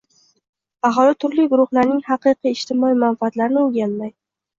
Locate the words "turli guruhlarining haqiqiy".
1.23-2.55